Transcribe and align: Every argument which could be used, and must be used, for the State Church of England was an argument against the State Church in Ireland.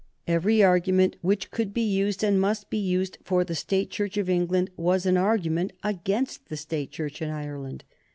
Every 0.25 0.63
argument 0.63 1.15
which 1.21 1.51
could 1.51 1.75
be 1.75 1.83
used, 1.83 2.23
and 2.23 2.41
must 2.41 2.71
be 2.71 2.79
used, 2.79 3.19
for 3.23 3.43
the 3.43 3.53
State 3.53 3.91
Church 3.91 4.17
of 4.17 4.31
England 4.31 4.71
was 4.75 5.05
an 5.05 5.15
argument 5.15 5.73
against 5.83 6.49
the 6.49 6.57
State 6.57 6.89
Church 6.89 7.21
in 7.21 7.29
Ireland. 7.29 7.83